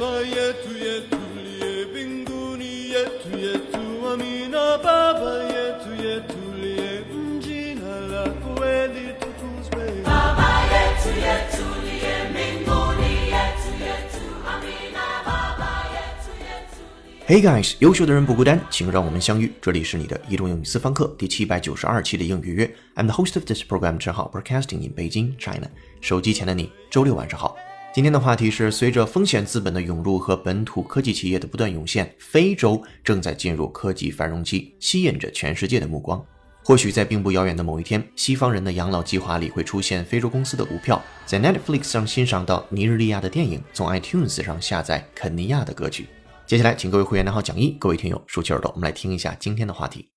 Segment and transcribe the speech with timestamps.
[0.00, 0.04] Hey
[17.42, 19.52] guys，优秀的人不孤单，请让我们相遇。
[19.60, 22.72] 这里是你的移动英语私房课第七百九十二期的英语约。
[22.94, 25.68] I'm the host of this program，陈浩，broadcasting in Beijing, China。
[26.00, 27.56] 手机前的你，周六晚上好。
[27.98, 36.24] 今天的话题是：随着风险资本的涌入和本土科技企业的不断涌现，非洲正在进入科技繁荣期，吸引着全世界的目光。
[36.62, 46.06] 或许在并不遥远的某一天，西方人的养老计划里会出现非洲公司的股票，在 Netflix 上欣赏到尼日利亚的电影，从 iTunes 上下载肯尼亚的歌曲。
[46.46, 50.12] 接下来，请各位会员拿好讲义，各位听友竖起耳朵，我们来听一下今天的话题。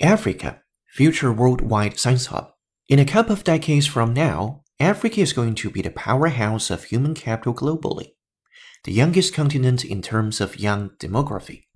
[0.00, 0.56] Africa,
[0.92, 2.48] future worldwide science hub.
[2.88, 6.82] In a couple of decades from now, Africa is going to be the powerhouse of
[6.82, 8.14] human capital globally,
[8.82, 11.66] the youngest continent in terms of young demography.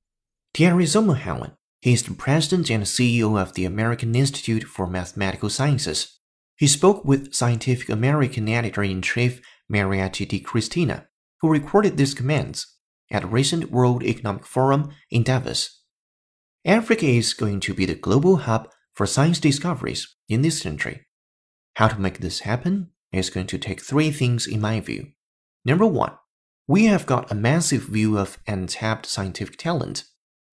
[0.52, 6.18] Thierry Zomerhauen, he is the president and CEO of the American Institute for Mathematical Sciences.
[6.56, 11.06] He spoke with Scientific American editor-in-chief Mariette Di Cristina,
[11.40, 12.76] who recorded these comments
[13.12, 15.80] at a recent World Economic Forum in Davos.
[16.64, 21.06] Africa is going to be the global hub for science discoveries in this century.
[21.74, 25.11] How to make this happen is going to take three things in my view.
[25.65, 26.13] Number one,
[26.67, 30.05] we have got a massive view of untapped scientific talent.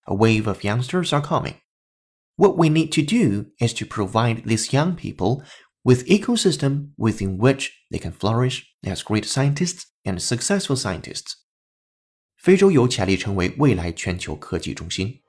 [0.06, 1.54] A wave of youngsters are coming.
[2.36, 5.42] What we need to do is to provide these young people
[5.84, 11.34] with ecosystem within which they can flourish as great scientists and successful scientists.
[12.36, 15.20] 非洲有潜力成为未来全球科技中心。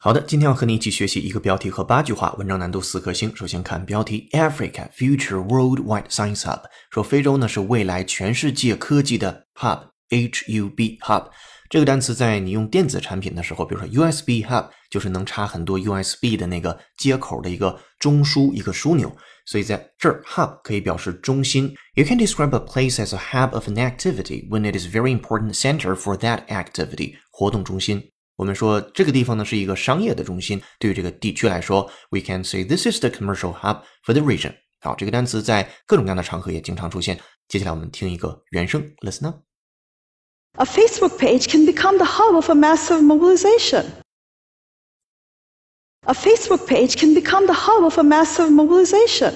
[0.00, 3.34] 好的，今天要和你一起学习一个标题和八句话，文章难度四颗星。
[3.34, 11.28] 首先看标题：Africa Future Worldwide Science Hub，说非洲呢是未来全世界科技的 hub，H U B hub。
[11.68, 19.12] 这个单词在你用电子产品的时候，比如说 USB hub，就是能插很多 USB 的那个接口的一个中枢、一个枢纽。
[19.46, 21.74] 所以在这儿，hub 可以表示中心。
[21.94, 25.54] You can describe a place as a hub of an activity when it is very important
[25.58, 28.12] center for that activity，活动中心。
[28.37, 34.55] 我们说这个地方呢是一个商业的中心，对于这个地区来说，we can say this is the commercial hub for the region。
[34.79, 37.19] 好，这个单词在各种各样的场合也经常出现。
[37.47, 39.43] 接下来我们听一个原声，listen up。
[40.55, 43.85] A Facebook page can become the hub of a massive mobilization.
[46.05, 49.33] A Facebook page can become the hub of a massive mobilization.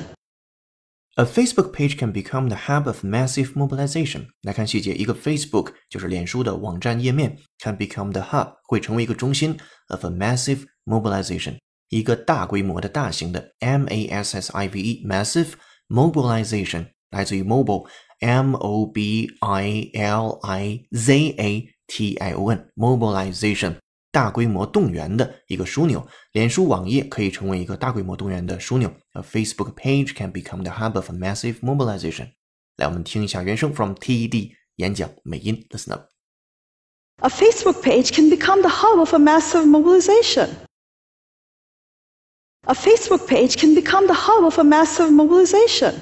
[1.16, 4.28] A Facebook page can become the hub of massive mobilization。
[4.44, 9.58] 来看细节，一个 Facebook 就是脸书的网站页面，can become the hub 会成为一个中心
[9.88, 11.58] of a massive mobilization，
[11.90, 15.54] 一个大规模的、大型的 M A S S I V E massive
[15.88, 17.88] mobilization 来自于 mobile
[18.20, 23.78] M O B I L I Z A T I O N mobilization
[24.12, 26.08] 大规模动员的一个枢纽。
[26.32, 28.92] 脸书网页可以成为一个大规模动员的枢纽。
[29.14, 32.32] A Facebook page can become the hub of a massive mobilization。
[32.78, 36.10] 来，我们听一下原声 from TED 演讲美音，listen up。
[37.18, 40.50] A Facebook page can become the hub of a massive mobilization.
[42.66, 45.96] A Facebook page can become the hub of a massive mobilization.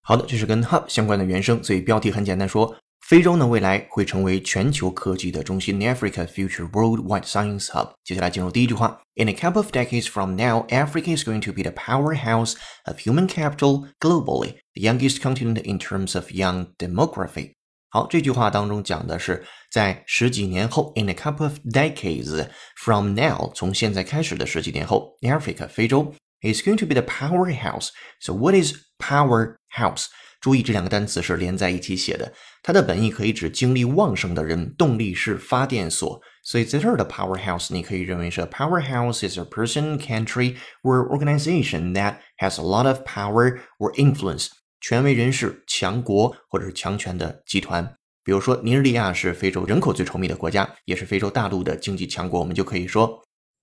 [0.00, 7.92] 好的，这是跟 hub 相关的原声，所以标题很简单说， 非洲呢未来会成为全球科技的中心，Africa future worldwide science hub。
[8.04, 12.54] 接下来进入第一句话，In a couple of decades from now, Africa is going to be the powerhouse
[12.84, 17.54] of human capital globally, the youngest continent in terms of young demography。
[17.90, 22.46] 好，这句话当中讲的是在十几年后，in a couple of decades
[22.76, 30.08] from now，从现在开始的十几年后，Africa 非洲 is going to be the powerhouse。So what is powerhouse？
[30.42, 32.32] 注意这两个单词是连在一起写的，
[32.62, 36.20] 它的本意可以指精力旺盛的人，动力是发电所。
[36.44, 43.92] 所以在这儿的 powerhouse，你可以认为是 powerhouse is a person, country or organization that has a lot of power or
[43.96, 44.48] influence。
[44.80, 47.84] 权威人士、强国或者是强权的集团，
[48.22, 53.20] 比如说尼日利亚是非洲人口最稠密的国家，也是非洲大陆的经济强国，我们就可以说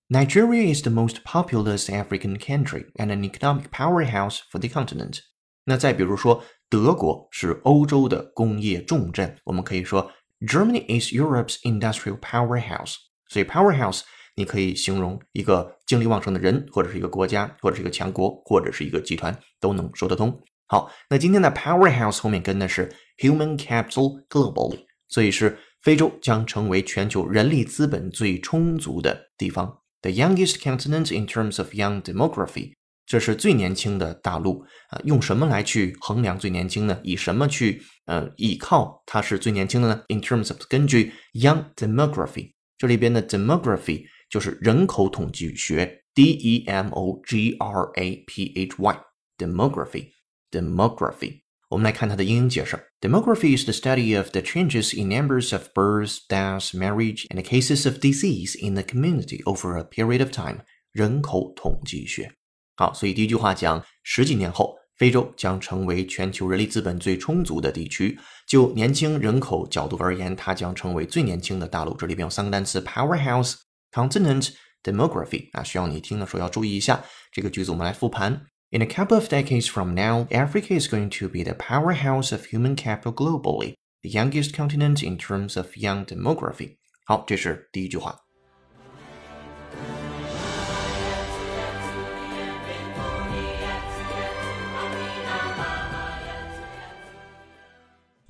[0.08, 5.20] Nigeria is the most populous African country and an economic powerhouse for the continent。
[5.64, 10.09] 那再比如说， 德国是欧洲的工业重镇，我们可以说
[10.39, 12.95] Germany is Europe's industrial powerhouse。
[13.27, 14.03] 所以 powerhouse
[14.37, 20.41] 你可以形容一个精力旺盛的人，或者是一个国家，或者是一个强国，或者是一个集团，都能说得通。
[20.67, 29.79] 好，那今天的 powerhouse 后面跟的是 human capital globally，所以是非洲将成为全球人力资本最充足的地方。
[30.01, 32.75] the youngest continent in terms of young demography，
[33.10, 35.00] 这是最年轻的大陆啊。
[35.04, 36.98] 用什么来去衡量最年轻呢？
[37.02, 40.02] 以什么去呃依靠它是最年轻的呢？
[40.08, 48.74] In terms of 根据 young demography，这里边的 demography 就是人口统计学，D E M O G R A P H
[48.78, 51.42] Y，demography，demography。
[51.68, 57.98] 我们来看它的英英解释：Demography is the study of the changes in numbers of births, deaths, marriage, and cases of
[57.98, 60.60] disease in the community over a period of time。
[60.92, 62.32] 人口统计学。
[62.75, 68.17] 好，所以第一句话讲，十几年后，非洲将成为全球人力资本最充足的地区。
[68.47, 71.95] 就年轻人口角度而言，它将成为最年轻的大陆。
[71.95, 73.55] 这里边有三个单词：powerhouse、
[73.91, 74.49] continent、
[74.83, 75.49] demography。
[75.53, 77.71] 啊，需要你听的时候要注意一下这个句子。
[77.71, 78.47] 我们来复盘。
[78.71, 82.77] In a couple of decades from now, Africa is going to be the powerhouse of human
[82.77, 86.77] capital globally, the youngest continent in terms of young demography.
[87.05, 88.20] 好，这是第一句话。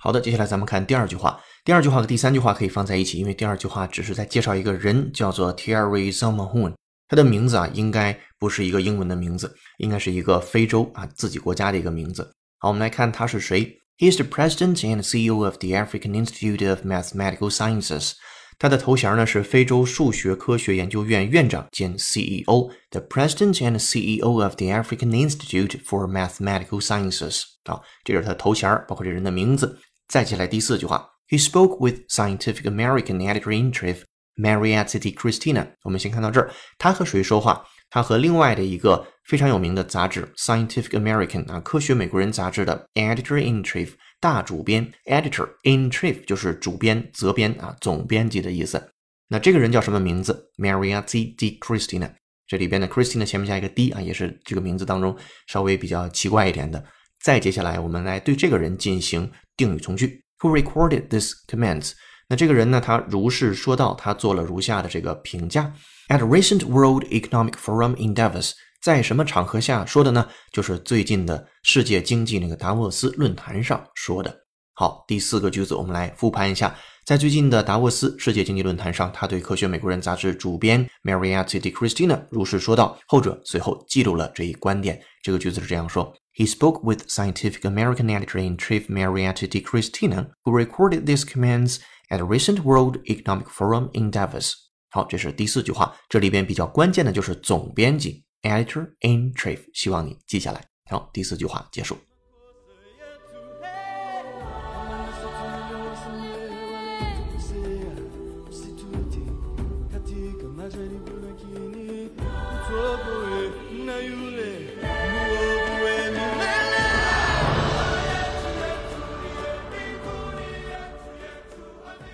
[0.03, 1.39] 好的，接下来咱们看第二句话。
[1.63, 6.73] 第二句话和第三句话可以放在一起，因为第二句话只是在介绍一个人，叫做 Terry Zomahun。
[7.07, 12.33] 他的名字啊，应该不是一个英文的名字，应该是一个非洲啊自己国家的一个名字。
[12.57, 13.77] 好，我们来看他是谁。
[13.99, 18.13] He is the president and CEO of the African Institute of Mathematical Sciences。
[18.57, 22.71] 他的头衔呢是非洲数学科学研究院院长兼 CEO。
[22.89, 27.43] The president and CEO of the African Institute for Mathematical Sciences。
[27.65, 29.77] 啊，这是他的头衔，包括这人的名字。
[30.11, 34.01] 再接下来第四句话，He spoke with Scientific American editor-in-chief
[34.35, 36.51] Marietta de Christina，我们先看到这儿。
[36.77, 37.65] 他和谁说话？
[37.89, 43.87] 他和另外的一个非常有名的杂志《Scientific American》啊，科学美国人杂志的 Editor in Chief
[44.19, 44.91] 大主编。
[45.05, 48.91] Editor in Chief 就是主编、责编啊，总编辑的意思。
[49.29, 52.11] 那这个人叫什么名字？Marietta de Christina。
[52.47, 55.15] 这里边的 Christina 前面加一个 d 啊，也是这个名字当中
[55.47, 56.83] 稍微比较奇怪一点的。
[57.23, 60.23] 再接下来，我们来对这个人进行定语从句。
[60.39, 61.91] Who recorded this comments？
[62.27, 62.81] 那这个人呢？
[62.81, 65.71] 他如是说道，他做了如下的这个评价
[66.07, 70.27] ：At recent World Economic Forum in Davos，在什么场合下说的呢？
[70.51, 74.35] 就是最近的世界经济那个达沃斯论坛上说的。
[74.73, 76.75] 好，第四个句子我们来复盘一下，
[77.05, 84.99] 在最近的达沃斯世界经济论坛上，他对《科学美国人》杂志主编 Marietta de Christina 如是说道，后者随后记录了这一观点。
[85.21, 91.78] 这个句子是这样说 ：He spoke with Scientific American editor-in-chief Marietta de Christina, who recorded these comments.
[92.08, 94.52] At a recent World Economic Forum in Davos，
[94.90, 95.96] 好，这是第四句话。
[96.08, 100.64] 这里边比较关键的就是总编辑 （Editor in Chief），希望你记下来。
[100.88, 101.98] 好，第四句话结束。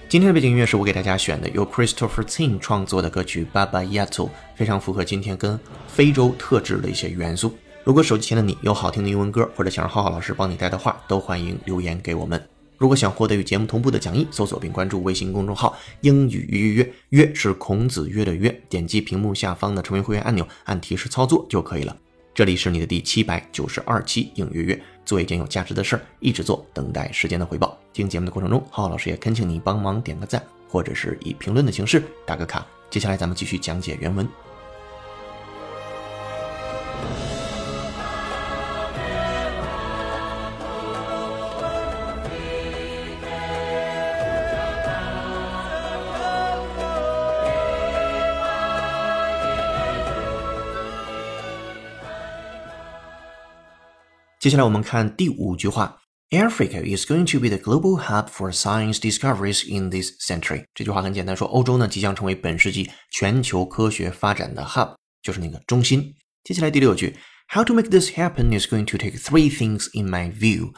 [0.10, 4.08] 今天的背景音乐是我给大家选的，由 Christopher Tin 创作的歌曲《Baba Yato》，
[4.56, 7.54] 非常符合今天跟非洲特质的一些元素。
[7.84, 12.42] 如果手机前的你有好听的英文歌，或者想让浩浩老师帮你带的话，都欢迎留言给我们。
[12.78, 16.94] 如果想获得与节目同步的讲义，搜索并关注微信公众号“英语预约约”，
[17.26, 21.94] 约是孔子约的约，点击屏幕下方的成为会员按钮，按提示操作就可以了。
[22.38, 27.76] 这里是你的第七百九十二期影月月，做一件有价值的事儿，一直做，等待时间的回报。
[27.94, 30.40] 听节目的过程中，浩浩老师也恳请你帮忙点个赞，
[30.70, 32.64] 或者是以评论的形式打个卡。
[32.92, 34.30] 接下来咱们继续讲解原文。
[54.40, 60.64] 接下来我们看第五句话：Africa is going to be the global hub for science discoveries in this century。
[60.76, 66.14] 这句话很简单，说欧洲呢即将成为本世纪全球科学发展的 hub，就是那个中心。
[66.44, 67.18] 接下来第六句
[67.52, 70.72] ：How to make this happen is going to take three things in my view。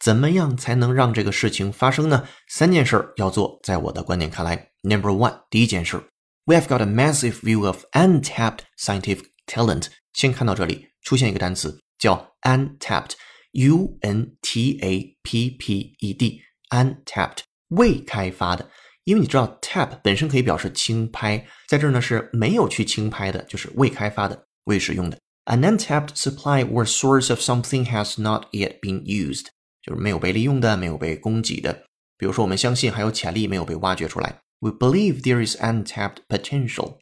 [0.00, 2.26] 怎么样才能让这个事情发生呢？
[2.48, 6.02] 三件事要做，在我的观点看来，Number one，第一件事
[6.46, 9.86] ，We have got a massive view of untapped scientific talent。
[10.12, 11.83] 先看到这里，出现一个单词。
[12.03, 18.69] 叫 untapped，u n t a p p e d，untapped 未开发的，
[19.03, 25.17] 因为你知道 tap 本身可以表示轻拍，在这儿呢是没有去轻拍的，就是未开发的、未使用的。
[25.45, 29.47] An untapped supply or source of something has not yet been used，
[29.81, 31.85] 就是没有被利用的、没有被供给的。
[32.17, 34.39] 比如说，我们相信还有潜力没有被挖掘出来。
[34.59, 36.97] We believe there is untapped potential。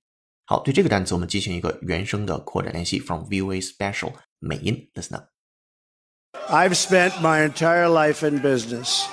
[0.46, 5.28] 好，对这个单词我们进行一个原声的扩展练习，from VOA Special 美音，listen up。
[6.50, 9.06] I've spent my entire life in business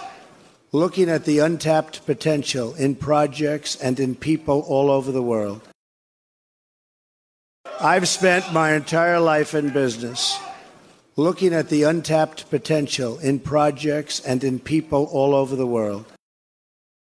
[0.72, 5.60] looking at the untapped potential in projects and in people all over the world.
[7.80, 10.38] I've spent my entire life in business
[11.16, 16.04] looking at the untapped potential in projects and in people all over the world.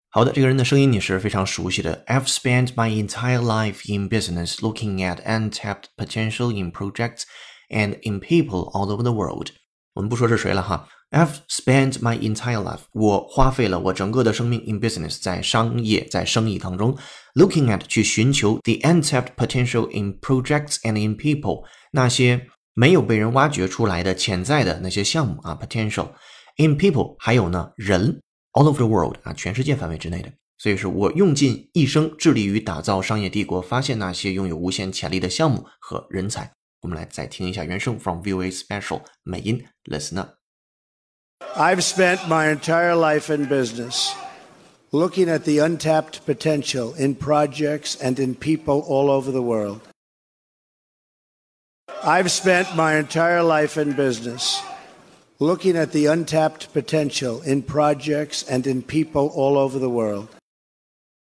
[0.10, 2.04] 好的，这个人的声音你是非常熟悉的。
[2.08, 7.24] I've spent my entire life in business looking at untapped potential in projects
[7.73, 9.49] and in people all over the world。
[9.95, 10.89] 我们不说是谁了哈。
[11.11, 16.97] I've spent my entire life，我花费了我整个的生命 in business，在商业在生意当中
[17.35, 26.09] ，looking at 去寻求 the untapped potential in projects and in people，那些没有被人挖掘出来的潜在的那些项目啊，potential
[26.57, 28.21] in people，还有呢人。
[28.53, 30.31] all over the world 啊，全世界范围之内的。
[30.59, 36.53] 所以是我用尽一生致力于打造商业帝国，发现那些拥有无限潜力的项目和人才。
[36.82, 40.36] 我们来再听一下原声 from VOA Special 美音，listen up。
[41.56, 44.14] I've spent my entire life in business
[44.92, 49.82] looking at the untapped potential in projects and in people all over the world.
[52.04, 54.62] I've spent my entire life in business
[55.40, 60.30] looking at the untapped potential in projects and in people all over the world.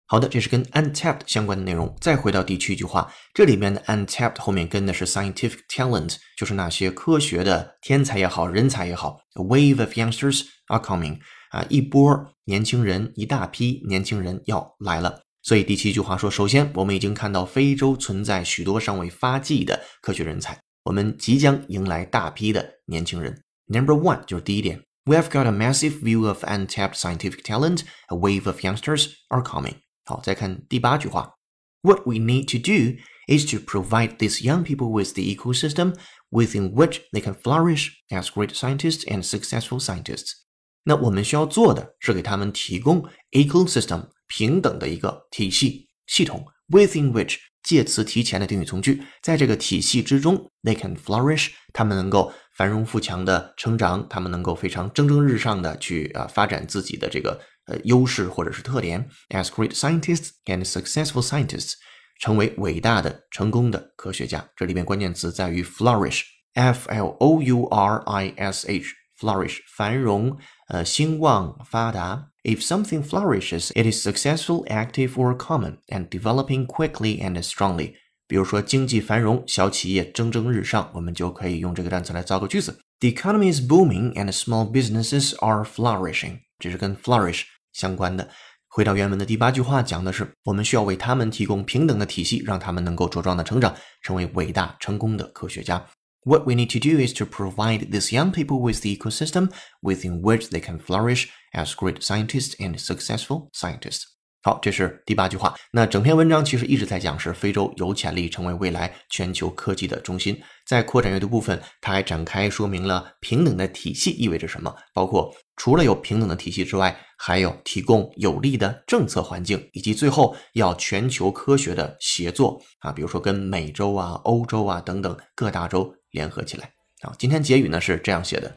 [0.07, 1.95] 好的，这是跟 untapped 相关的内容。
[1.99, 9.19] 再回到第七句话，这里面的 untapped 后面跟的是 scientific talent，就是那些科学的天才也好，人才也好。
[9.33, 11.19] A wave of youngsters are coming
[11.49, 15.23] 啊，一波年轻人，一大批年轻人要来了。
[15.41, 23.41] 所以第七句话说，首先我们已经看到非洲存在许多尚未发迹的科学人才，我们即将迎来大批的年轻人。
[23.65, 27.81] Number one 就是第一点，We have got a massive view of untapped scientific talent.
[28.09, 29.84] A wave of youngsters are coming.
[30.05, 31.33] 好，再看第八句话
[31.81, 35.95] ，What we need to do is to provide these young people with the ecosystem
[36.29, 40.43] within which they can flourish as great scientists and successful scientists.
[40.83, 61.74] 那我们需要做的是给他们提供 ecosystem 平等的一个体系系统，within which 介词提前的定语从句，在这个体系之中，they can flourish，他们能够繁荣富强的成长，他们能够非常蒸蒸日上的去啊发展自己的这个呃优势或者是特点，as great scientists and successful scientists，
[62.20, 64.48] 成为伟大的成功的科学家。
[64.56, 70.36] 这里边关键词在于 flourish，f l o u r i s h，flourish 繁荣，
[70.68, 72.28] 呃兴旺发达。
[72.42, 77.94] If something flourishes, it is successful, active, or common, and developing quickly and strongly.
[78.26, 82.78] 比如说经济繁荣，小企业蒸蒸日上，我们就可以用这个单词来造个句子。
[83.00, 86.38] The economy is booming and small businesses are flourishing.
[86.58, 87.42] 这是跟 flourish
[87.74, 88.28] 相关的。
[88.68, 95.84] 回到原文的第八句话，讲的是我们需要为他们提供平等的体系，让他们能够茁壮的成长，成为伟大成功的科学家。
[96.22, 99.50] What we need to do is to provide these young people with the ecosystem
[99.80, 104.13] within which they can flourish as great scientists and successful scientists.
[104.45, 105.55] 好，这是第八句话。
[105.71, 110.39] 那整篇文章其实一直在讲是非洲有潜力成为未来全球科技的中心。
[110.67, 126.71] 在扩展阅读部分，它还展开说明了平等的体系意味着什么，包括除了有平等的体系之外，还有提供有利的政策环境，以及最后要全球科学的协作啊，比如说跟美洲啊、欧洲啊等等各大洲联合起来
[127.01, 127.11] 啊。
[127.17, 128.55] 今天结语呢是这样写的：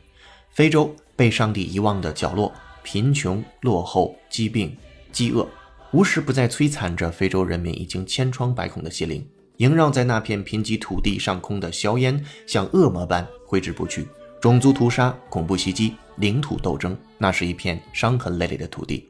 [0.50, 2.52] 非洲被上帝遗忘的角落，
[2.82, 4.76] 贫穷、落后、疾病、
[5.10, 5.48] 饥饿。
[5.92, 9.26] 无时不在摧残着非洲人民已经千疮百孔的心灵，
[9.56, 14.06] 萦绕在那片贫瘠土地上空的硝烟，像恶魔般挥之不去。
[14.40, 19.08] 种族屠杀、恐怖袭击、领土斗争，那是一片伤痕累累的土地。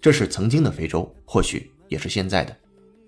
[0.00, 2.56] 这是曾经的非洲，或许也是现在的。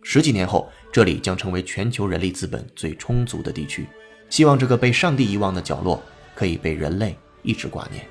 [0.02, 3.86] 十几年后，这里将成为全球人力资本最充足的地区。
[4.28, 6.00] 希望这个被上帝遗忘的角落，
[6.34, 8.06] 可以被人类一直挂念。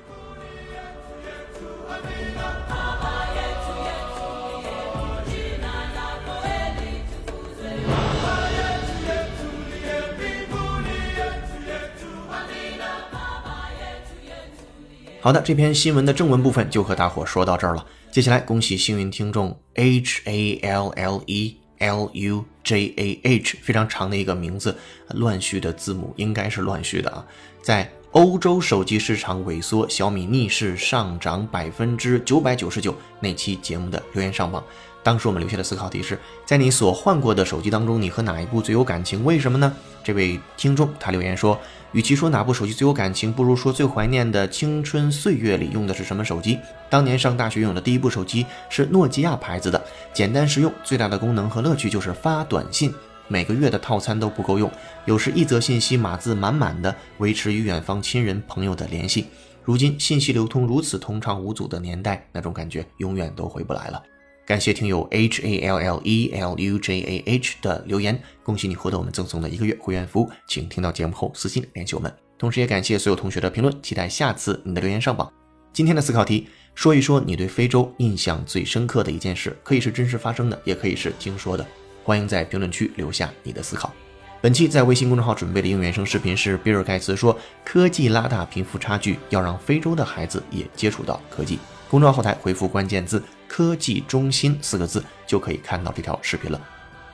[15.26, 17.84] 好的，这篇新闻的正文部分就和大伙说到这儿了。
[18.12, 24.76] 接下来，恭喜幸运听众 H A L L E L U J A H，非常长的一个名字，
[25.14, 27.26] 乱序的字母应该是乱序的啊。
[27.60, 34.62] 在欧洲手机市场萎缩，小米逆势上涨百分之九百九十九那期节目的留言上榜。
[35.02, 39.24] 当时我们留下的思考题是：在你所换过的手机当中，你和哪一部最有感情？
[39.24, 39.74] 为什么呢？
[40.04, 41.60] 这位听众他留言说，
[41.96, 46.58] 与其说哪部手机最有感情，不如说最怀念的青春岁月里用的是什么手机。
[46.90, 52.92] 当年上大学用的第一部手机是诺基亚牌子的，简单实用，最大的功能和乐趣就是发短信。
[53.28, 54.70] 每个月的套餐都不够用，
[55.06, 59.28] 有时一则信息码字满满的，维持与远方亲人朋友的联系。
[59.64, 64.02] 如今信息流通如此通畅无阻的年代，那种感觉永远都回不来了。
[64.46, 72.14] 感谢听友 H A L L E L U J A H 的留言，恭喜你获得我们赠送的一个月会员服务，请听到节目后私信联系我们。
[72.38, 75.28] 同时也感谢所有同学的评论，期待下次你的留言上榜。
[75.72, 81.66] 今天的思考题，说一说你对非洲印象最深刻的一件事，可以是真实发生的，也可以是听说的。
[82.04, 83.92] 欢迎在评论区留下你的思考。
[84.40, 87.36] 本期在微信公众号准备的应援声视频是比尔盖茨说
[87.66, 96.60] ：“科技拉大贫富差距，要让非洲的孩子也接触到科技。”公众号后台回复关键字“科技中心”四个字，就可以看到这条视频了。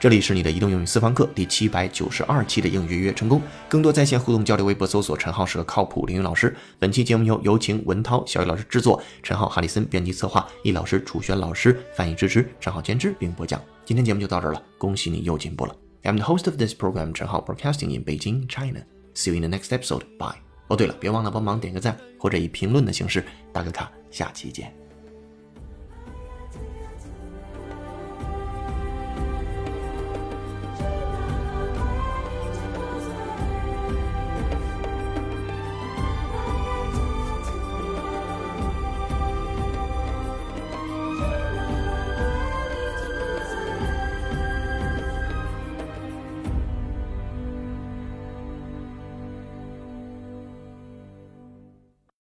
[0.01, 3.41] 这里是你的移动英语私房课第七百九十二期的应约约成功。
[3.69, 6.57] 更多在线互动交流，微博搜索“陈浩是个靠谱英语老师”。
[6.81, 13.61] 本期节目由有请文涛、小雨老师制作，陈浩、哈里森编辑策划，易老师、楚轩老师翻译支持，陈浩监制并播讲。
[13.85, 15.77] 今天节目就到这儿了，恭喜你又进步了。
[16.03, 18.81] I'm the host of this program, 陈浩 Broadcasting in Beijing, China.
[19.15, 20.03] See you in the next episode.
[20.19, 20.39] Bye.
[20.69, 23.89] 哦，对了，别忘了帮忙点个赞，或者以评论的形式打个卡。
[24.13, 24.82] 下期见。